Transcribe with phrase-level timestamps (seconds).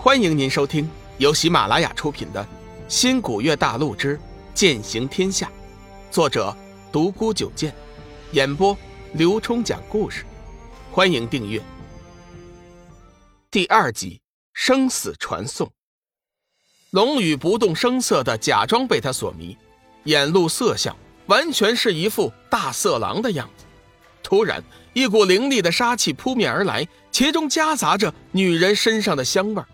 [0.00, 2.40] 欢迎您收听由喜马拉雅出品的
[2.86, 4.18] 《新古月大陆之
[4.54, 5.46] 剑行天下》，
[6.08, 6.56] 作者
[6.92, 7.74] 独孤九剑，
[8.30, 8.78] 演播
[9.14, 10.24] 刘冲讲故事。
[10.92, 11.60] 欢迎订阅。
[13.50, 14.20] 第二集
[14.54, 15.68] 生死传送。
[16.90, 19.58] 龙宇不动声色的假装被他所迷，
[20.04, 20.96] 眼露色相，
[21.26, 23.64] 完全是一副大色狼的样子。
[24.22, 24.62] 突然，
[24.92, 29.66] 一股凌厉的杀气扑面而来，其中夹杂着女人身上的香味儿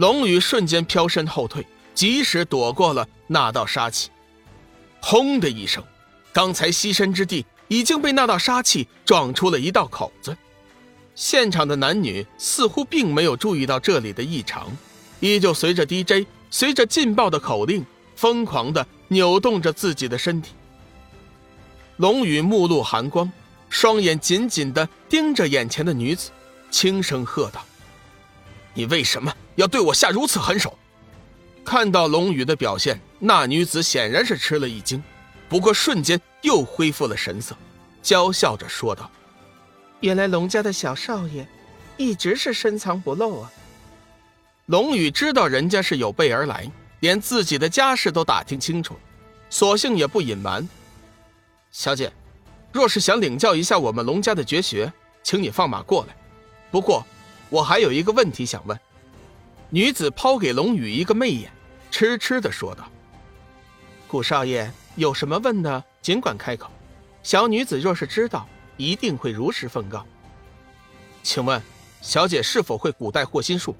[0.00, 4.08] 龙宇瞬间飘身后退，及时躲过了那道杀气。
[4.98, 5.84] 轰的一声，
[6.32, 10.34] 刚才栖身之地已经被那道杀气撞出了一道口子。
[11.14, 14.74] 现场的男女似乎并没有注意到这里的异常，
[15.20, 17.84] 依旧随着 DJ，随着劲爆的口令，
[18.16, 20.52] 疯狂的扭动着自己的身体。
[21.98, 23.30] 龙宇目露寒光。
[23.68, 26.30] 双眼紧紧的盯着眼前的女子，
[26.72, 27.64] 轻声喝道
[28.74, 30.76] ：“你为什么要对我下如此狠手？”
[31.64, 35.02] 看到龙宇的表现，那女子显然是吃了一惊，
[35.48, 37.54] 不过瞬间又恢复了神色，
[38.02, 39.10] 娇笑着说道
[40.00, 41.46] ：“原来龙家的小少爷，
[41.96, 43.52] 一直是深藏不露啊。”
[44.66, 46.68] 龙宇知道人家是有备而来，
[47.00, 48.96] 连自己的家事都打听清楚，
[49.50, 50.66] 索性也不隐瞒
[51.70, 52.10] ：“小姐。”
[52.72, 54.92] 若是想领教一下我们龙家的绝学，
[55.24, 56.16] 请你放马过来。
[56.70, 57.04] 不过，
[57.48, 58.80] 我还有一个问题想问。
[59.70, 61.50] 女子抛给龙宇一个媚眼，
[61.90, 62.90] 痴痴的说道
[64.06, 66.70] ：“顾少爷有什么问的，尽管开口。
[67.22, 70.04] 小女子若是知道，一定会如实奉告。
[71.22, 71.62] 请问，
[72.00, 73.76] 小姐是否会古代惑心术？”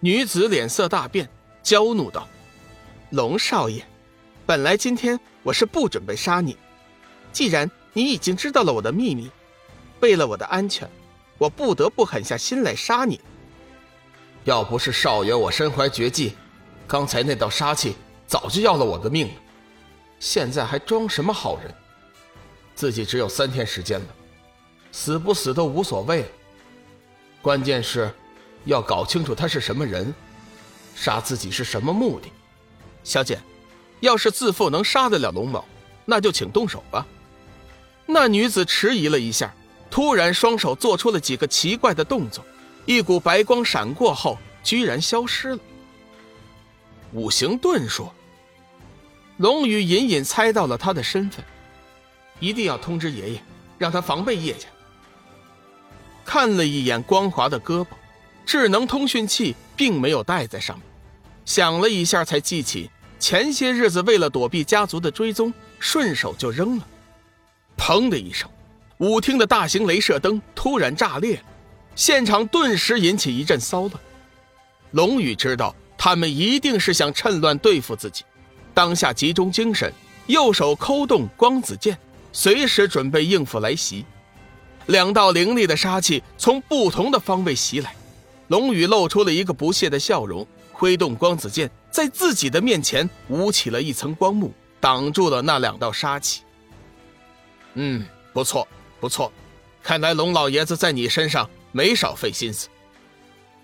[0.00, 1.28] 女子脸色大变，
[1.62, 2.26] 娇怒道
[3.10, 3.84] ：“龙少爷，
[4.46, 6.56] 本来今天我是不准备杀你，
[7.32, 9.28] 既然……”你已经知道了我的秘密，
[9.98, 10.88] 为了我的安全，
[11.38, 13.20] 我不得不狠下心来杀你。
[14.50, 16.34] 要不是少爷我身怀绝技，
[16.84, 17.94] 刚才那道杀气
[18.26, 19.34] 早就要了我的命了。
[20.18, 21.72] 现在还装什么好人？
[22.74, 24.06] 自己只有三天时间了，
[24.90, 26.28] 死不死都无所谓了。
[27.40, 28.12] 关键是，
[28.64, 30.12] 要搞清楚他是什么人，
[30.96, 32.28] 杀自己是什么目的。
[33.04, 33.38] 小姐，
[34.00, 35.64] 要是自负能杀得了龙某，
[36.04, 37.06] 那就请动手吧。
[38.04, 39.54] 那女子迟疑了一下，
[39.88, 42.44] 突然双手做出了几个奇怪的动作，
[42.86, 45.58] 一股白光闪过后，居然消失了。
[47.12, 48.10] 五行遁术。
[49.38, 51.42] 龙宇隐隐猜到了他的身份，
[52.40, 53.42] 一定要通知爷爷，
[53.78, 54.68] 让他防备叶家。
[56.24, 57.86] 看了一眼光滑的胳膊，
[58.44, 60.86] 智能通讯器并没有带在上面，
[61.46, 66.86] 想了一下才记起前些日子为了躲避家族的追踪，顺手就扔了。
[67.78, 68.48] 砰的一声，
[68.98, 71.44] 舞厅的大型镭射灯突然炸裂了，
[72.00, 73.92] 现场顿时引起一阵骚乱。
[74.92, 78.24] 龙宇知道他们一定是想趁乱对付自己，
[78.72, 79.92] 当下集中精神，
[80.26, 81.98] 右手抠动光子剑，
[82.32, 84.06] 随时准备应付来袭。
[84.86, 87.94] 两道凌厉的杀气从不同的方位袭来，
[88.48, 96.40] 龙宇露出了一个不屑的笑容，挥动光子剑，在自己的面前舞起了一层光幕，挡住了那两道杀气。
[97.74, 98.66] 嗯，不错，
[98.98, 99.30] 不错，
[99.82, 102.68] 看来龙老爷子在你身上没少费心思。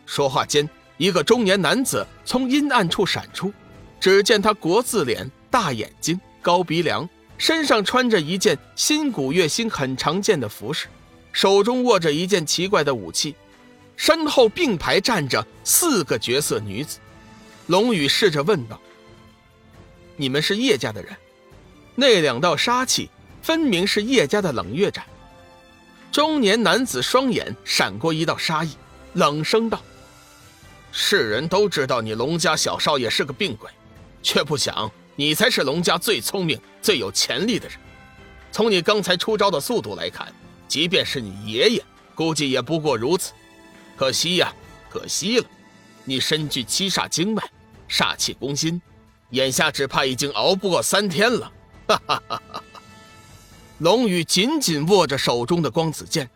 [0.05, 3.53] 说话间，一个中年男子从阴暗处闪出，
[4.01, 7.09] 只见他国字脸、大眼睛、高鼻梁，
[7.39, 10.87] 身上穿着一件新古月星很常见的服饰，
[11.33, 13.35] 手中握着一件奇怪的武器，
[13.97, 16.99] 身后并排站着四个绝色女子。
[17.67, 18.81] 龙宇试着问道
[20.17, 21.17] ：“你们是叶家的人？
[21.95, 23.11] 那两道杀气？”
[23.43, 25.07] 分明是叶家的冷月斩。
[26.13, 28.71] 中年男子双眼闪过一道杀意，
[29.15, 29.83] 冷声道
[30.91, 33.71] ：“世人都知道你龙家小少爷是个病鬼，
[34.23, 37.77] 却不想你才是龙家最聪明、最有潜力的人。
[38.51, 40.33] 从你刚才出招的速度来看，
[40.67, 41.85] 即便是你爷爷，
[42.15, 43.33] 估计也不过如此。
[43.95, 44.51] 可惜呀，
[44.89, 45.45] 可惜了，
[46.05, 47.43] 你身具七煞经脉，
[47.91, 48.81] 煞气攻心，
[49.31, 51.53] 眼下只怕已经熬不过三天了。”
[51.87, 52.63] 哈哈哈哈。
[53.79, 56.29] 龙宇紧紧握着手中的光子剑，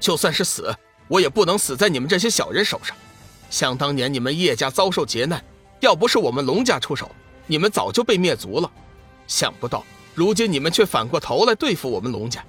[0.00, 0.74] 就算是死，
[1.06, 2.96] 我也不能死在你们这些小人手上。
[3.50, 5.44] 想当年你们叶家遭受劫难，
[5.80, 7.10] 要不是我们龙家出手，
[7.46, 8.70] 你们早就被灭族了。
[9.26, 12.42] 想不到如今你们却反过头来对付我们龙家，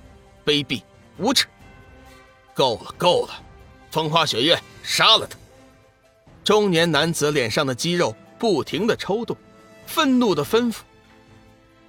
[0.45, 0.81] 卑鄙
[1.17, 1.45] 无耻！
[2.53, 3.33] 够了，够了！
[3.91, 5.37] 风花雪月，杀了他！
[6.43, 9.35] 中年男子脸上的肌肉不停的抽动，
[9.85, 10.77] 愤怒的吩咐：“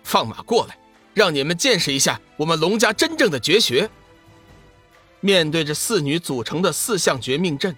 [0.03, 0.77] 放马过来！”
[1.19, 3.91] 让你们见识一下我们龙家真正的绝学。
[5.19, 7.77] 面对着四女组成的四象绝命阵，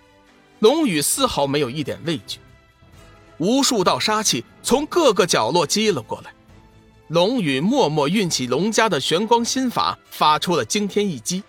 [0.58, 2.38] 龙宇丝毫没有一点畏惧。
[3.38, 6.30] 无数道杀气从各个角落击了过来，
[7.08, 11.42] 龙宇默默运起龙家的玄光心法，发出了惊天一击。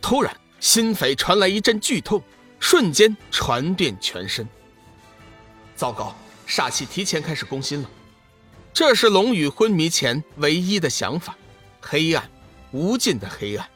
[0.00, 2.20] 突然，心扉传来一阵剧痛，
[2.58, 4.44] 瞬间传遍全身。
[5.76, 6.12] 糟糕，
[6.48, 7.88] 煞气提前开始攻心了。
[8.74, 11.36] 这是龙宇昏迷前唯一的想法：
[11.78, 12.26] 黑暗，
[12.70, 13.68] 无尽的黑暗。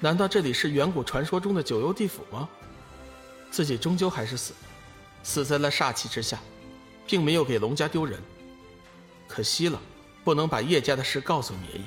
[0.00, 2.48] 难道这里是远古传说中的九幽地府吗？
[3.50, 4.58] 自己终究还是死了。
[5.22, 6.38] 死在了煞气之下，
[7.06, 8.18] 并没有给龙家丢人。
[9.28, 9.78] 可惜了，
[10.24, 11.84] 不能把叶家的事告诉爷爷。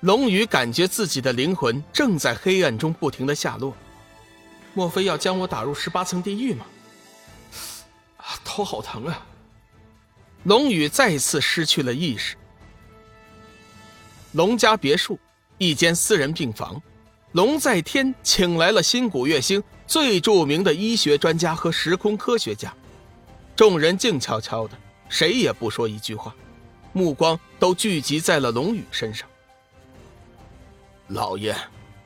[0.00, 3.76] 龙宇感觉自己的灵魂正在黑暗中不停的下落，
[4.72, 6.64] 莫非要将我打入十八层地狱吗？
[8.16, 9.26] 啊，头好疼啊！
[10.44, 12.36] 龙宇再次失去了意识。
[14.32, 15.18] 龙家别墅
[15.58, 16.80] 一间私人病房，
[17.32, 19.62] 龙在天请来了新古月星。
[19.86, 22.72] 最著名的医学专家和时空科学家，
[23.56, 24.78] 众人静悄悄的，
[25.08, 26.32] 谁也不说一句话，
[26.92, 29.28] 目光都聚集在了龙宇身上。
[31.08, 31.56] 老爷，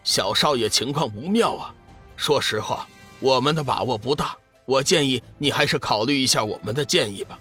[0.02, 1.74] 小少爷情况不妙啊！
[2.16, 2.88] 说实话，
[3.20, 4.34] 我们的把握不大，
[4.64, 7.38] 我建议你还是考虑一下我们的建议吧。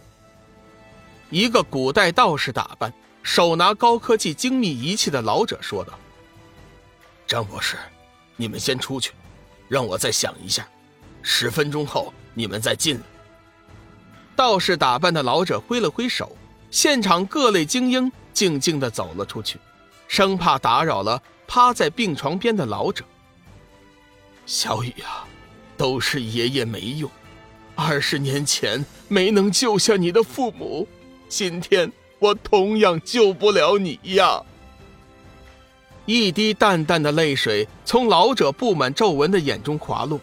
[1.34, 2.94] 一个古代道士打扮、
[3.24, 5.98] 手拿高科技精密仪器的老者说道
[7.26, 7.76] ：“张博士，
[8.36, 9.14] 你们先出去。”
[9.68, 10.68] 让我再想一下，
[11.24, 13.02] 十分钟后你们再进来。
[14.36, 16.38] 道士打扮的老者挥了挥手，
[16.70, 19.58] 现场各类精英静静的走了出去，
[20.08, 23.04] 生怕打扰了趴在病床边的老者。
[24.46, 25.26] 小雨啊，
[25.76, 27.10] 都是爷爷没用，
[27.74, 30.88] 二十年前没能救下你的父母，
[31.36, 34.40] 今天我同样救不了你呀。
[36.06, 40.22] 一滴淡淡的泪水从老者布满皱纹的眼中滑落。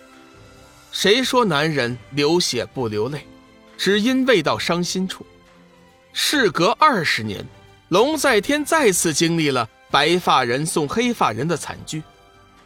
[0.92, 3.26] 谁说男人流血不流泪，
[3.76, 5.26] 只因未到伤心处。
[6.12, 7.44] 事隔二十年，
[7.88, 12.00] 龙在天再次经历了白发人送黑发人的惨剧。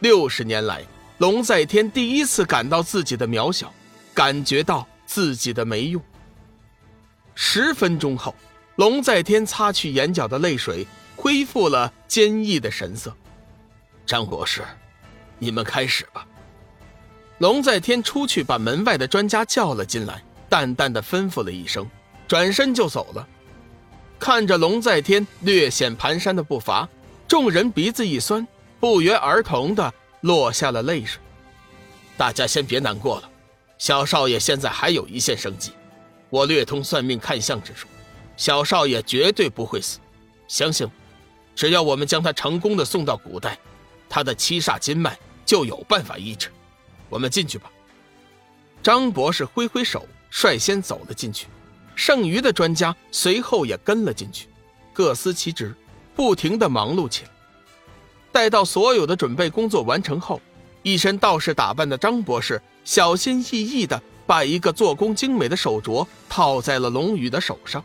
[0.01, 0.83] 六十年来，
[1.17, 3.73] 龙在天第一次感到自己的渺小，
[4.13, 5.99] 感觉到自己的没用。
[7.35, 8.33] 十分钟后，
[8.77, 10.87] 龙在天擦去眼角的泪水。
[11.17, 13.11] 恢复了坚毅的神色，
[14.05, 14.61] 张博士，
[15.39, 16.27] 你们开始吧。
[17.39, 21.89] 龙在天出去把门外的专家叫了进来，淡淡的吩咐了一声，
[22.27, 23.27] 转身就走了。
[24.19, 26.87] 看着龙在天略显蹒跚的步伐，
[27.27, 28.45] 众人鼻子一酸，
[28.79, 31.19] 不约而同的落下了泪水。
[32.17, 33.29] 大家先别难过了，
[33.79, 35.71] 小少爷现在还有一线生机。
[36.29, 37.87] 我略通算命看相之术，
[38.35, 39.99] 小少爷绝对不会死，
[40.47, 40.91] 相信我。
[41.55, 43.57] 只要我们将他成功的送到古代，
[44.09, 46.49] 他的七煞金脉就有办法医治。
[47.09, 47.71] 我们进去吧。
[48.83, 51.47] 张博士挥挥手，率先走了进去，
[51.95, 54.47] 剩余的专家随后也跟了进去，
[54.91, 55.73] 各司其职，
[56.15, 57.31] 不停的忙碌起来。
[58.31, 60.41] 待到所有的准备工作完成后，
[60.83, 67.83] 一身道士打扮的张博士小心翼翼的把一个做工精美的手镯套在了龙宇的手上。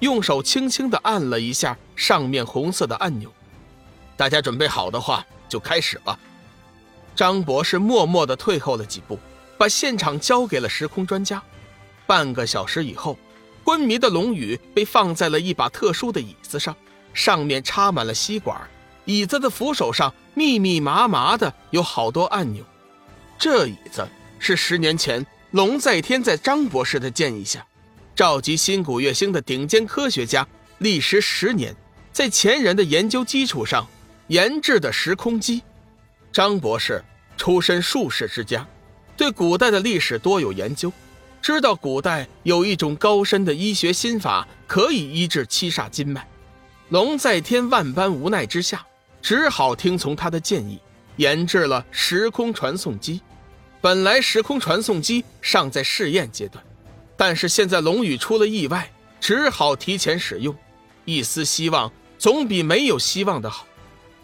[0.00, 3.30] 用手轻轻地按了一下上面红色的按钮，
[4.16, 6.18] 大家准备好的话就开始吧。
[7.14, 9.18] 张博士默默地退后了几步，
[9.58, 11.42] 把现场交给了时空专家。
[12.06, 13.18] 半个小时以后，
[13.62, 16.74] 昏迷的龙宇被放在了一把特殊的椅子上，
[17.12, 18.58] 上面插满了吸管，
[19.04, 22.64] 椅子的扶手上密密麻麻的有好多按钮。
[23.38, 27.66] 这椅子是十年前龙在天在张博士的建议下。
[28.14, 30.46] 召集新古月星的顶尖科学家，
[30.78, 31.74] 历时十年，
[32.12, 33.86] 在前人的研究基础上
[34.28, 35.62] 研制的时空机。
[36.30, 37.02] 张博士
[37.36, 38.64] 出身术士之家，
[39.16, 40.92] 对古代的历史多有研究，
[41.42, 46.28] 知道古代有一种高深的医学心法可以医治七煞金脉。
[46.90, 48.86] 龙在天万般无奈之下，
[49.20, 50.78] 只好听从他的建议，
[51.16, 53.20] 研制了时空传送机。
[53.80, 56.64] 本来时空传送机尚在试验阶段。
[57.16, 60.56] 但是现在龙宇出了意外，只好提前使用。
[61.04, 63.66] 一丝希望总比没有希望的好。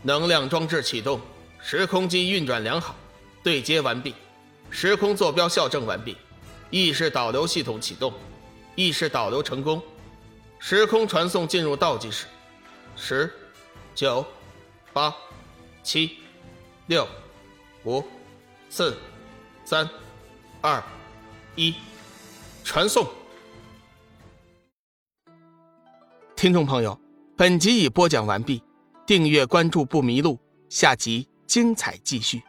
[0.02, 1.20] 能量装置启动，
[1.60, 2.96] 时空机运转良好，
[3.42, 4.14] 对接完毕，
[4.70, 6.16] 时空坐标校正完毕，
[6.70, 8.12] 意识导流系统启动，
[8.74, 9.82] 意识导流成功，
[10.58, 12.26] 时空传送进入倒计时：
[12.96, 13.30] 十、
[13.94, 14.24] 九、
[14.92, 15.14] 八、
[15.82, 16.18] 七、
[16.86, 17.06] 六、
[17.84, 18.02] 五、
[18.70, 18.96] 四、
[19.66, 19.84] 三、
[20.60, 20.80] 二、
[21.56, 21.74] 一。
[22.62, 23.04] 传送。
[26.36, 26.96] 听众朋友，
[27.36, 28.62] 本集已播讲完毕，
[29.04, 32.40] 订阅关注不迷路，下集精彩继续。